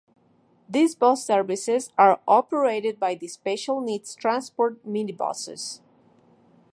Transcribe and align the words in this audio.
These 0.67 0.95
bus 0.95 1.23
services 1.23 1.91
are 1.95 2.21
operated 2.27 2.99
by 2.99 3.13
the 3.13 3.27
special 3.27 3.81
needs 3.81 4.15
transport 4.15 4.83
minibuses. 4.83 5.79